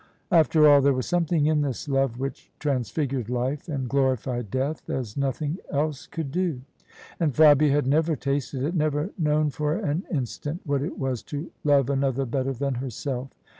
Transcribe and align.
After 0.31 0.67
all, 0.67 0.81
there 0.81 0.95
was 0.95 1.05
something 1.05 1.45
in 1.45 1.61
this 1.61 1.87
love 1.87 2.19
which 2.19 2.49
trans 2.57 2.89
figured 2.89 3.29
life 3.29 3.67
and 3.67 3.87
glorified 3.87 4.49
death 4.49 4.89
as 4.89 5.15
nothing 5.15 5.59
else 5.69 6.07
could 6.07 6.31
do: 6.31 6.61
and 7.19 7.35
Fabia 7.35 7.71
had 7.71 7.85
never 7.85 8.15
tasted 8.15 8.63
it— 8.63 8.73
never 8.83 9.11
known 9.19 9.51
for 9.51 9.75
an 9.75 10.03
instant 10.11 10.61
what 10.63 10.81
it 10.81 10.97
was 10.97 11.21
to 11.25 11.51
love 11.63 11.87
another 11.87 12.25
better 12.25 12.51
than 12.53 12.73
herself. 12.81 13.29